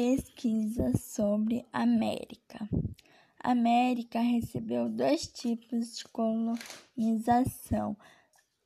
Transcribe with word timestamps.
Pesquisa 0.00 0.96
sobre 0.96 1.66
América. 1.72 2.68
A 3.42 3.50
América 3.50 4.20
recebeu 4.20 4.88
dois 4.88 5.26
tipos 5.26 5.98
de 5.98 6.04
colonização: 6.04 7.96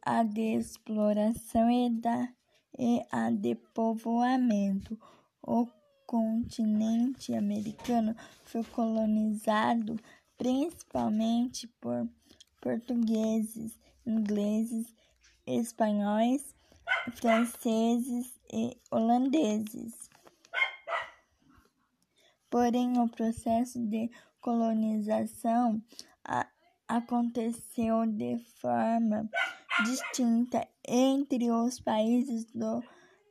a 0.00 0.22
de 0.22 0.56
exploração 0.56 1.70
e, 1.70 1.90
da, 1.90 2.32
e 2.78 3.04
a 3.12 3.28
de 3.28 3.54
povoamento. 3.54 4.98
O 5.42 5.68
continente 6.06 7.34
americano 7.34 8.16
foi 8.44 8.64
colonizado 8.64 10.00
principalmente 10.38 11.68
por 11.78 12.08
portugueses, 12.58 13.78
ingleses, 14.06 14.86
espanhóis, 15.46 16.54
franceses 17.12 18.32
e 18.50 18.74
holandeses. 18.90 20.07
Porém, 22.50 22.98
o 22.98 23.08
processo 23.08 23.78
de 23.86 24.10
colonização 24.40 25.82
a, 26.24 26.46
aconteceu 26.86 28.06
de 28.06 28.38
forma 28.60 29.28
distinta 29.84 30.66
entre 30.86 31.50
os 31.50 31.78
países 31.78 32.46
do 32.46 32.82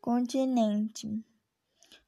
continente. 0.00 1.24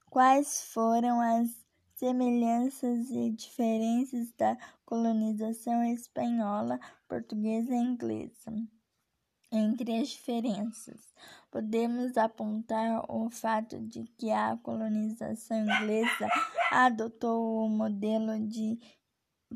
Quais 0.09 0.63
foram 0.73 1.19
as 1.19 1.49
semelhanças 1.95 3.09
e 3.09 3.31
diferenças 3.31 4.31
da 4.33 4.57
colonização 4.85 5.83
espanhola, 5.83 6.79
portuguesa 7.07 7.73
e 7.73 7.77
inglesa? 7.77 8.51
Entre 9.53 9.97
as 9.97 10.07
diferenças, 10.07 11.13
podemos 11.51 12.15
apontar 12.15 13.03
o 13.11 13.29
fato 13.29 13.77
de 13.81 14.05
que 14.17 14.31
a 14.31 14.57
colonização 14.63 15.65
inglesa 15.65 16.29
adotou 16.71 17.65
o 17.65 17.69
modelo 17.69 18.39
de 18.47 18.79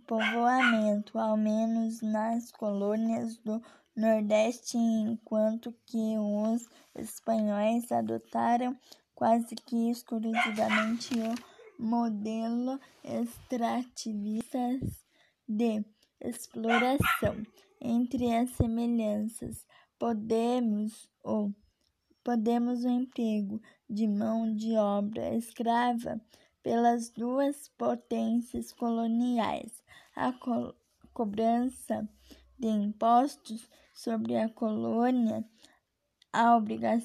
povoamento, 0.05 1.17
ao 1.17 1.37
menos 1.37 2.01
nas 2.01 2.51
colônias 2.51 3.37
do 3.37 3.61
Nordeste, 3.95 4.77
enquanto 4.77 5.73
que 5.85 6.17
os 6.17 6.67
espanhóis 6.95 7.89
adotaram 7.89 8.77
quase 9.13 9.55
que 9.55 9.89
exclusivamente 9.89 11.13
o 11.17 11.81
modelo 11.81 12.77
extrativista 13.01 14.59
de 15.47 15.85
exploração. 16.19 17.41
Entre 17.79 18.33
as 18.33 18.49
semelhanças, 18.51 19.65
podemos 19.97 21.09
o 21.23 21.51
podemos 22.23 22.83
o 22.83 22.89
emprego 22.89 23.61
de 23.87 24.07
mão 24.07 24.55
de 24.55 24.75
obra 24.75 25.35
escrava 25.35 26.19
pelas 26.63 27.11
duas 27.11 27.69
potências 27.77 28.71
coloniais, 28.71 29.83
a 30.15 30.33
co 30.33 30.73
cobrança 31.13 32.09
de 32.57 32.67
impostos 32.67 33.69
sobre 33.93 34.35
a 34.35 34.49
colônia, 34.49 35.45
a, 36.33 36.57
obriga 36.57 36.97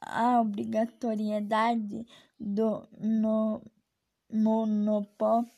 a 0.00 0.40
obrigatoriedade 0.40 2.06
do 2.38 2.86
no 3.00 3.62
monopólio 4.30 5.48